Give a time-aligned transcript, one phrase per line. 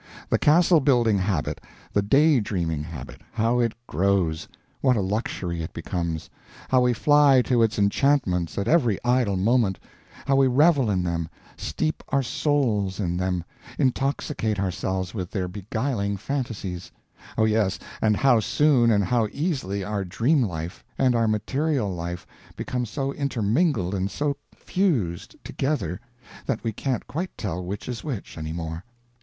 [0.29, 1.61] The castle building habit,
[1.93, 4.47] the day dreaming habit how it grows!
[4.79, 6.27] what a luxury it becomes;
[6.69, 9.77] how we fly to its enchantments at every idle moment,
[10.25, 13.43] how we revel in them, steep our souls in them,
[13.77, 16.91] intoxicate ourselves with their beguiling fantasies
[17.37, 22.25] oh yes, and how soon and how easily our dream life and our material life
[22.55, 26.01] become so intermingled and so fused together
[26.47, 28.83] that we can't quite tell which is which, any more.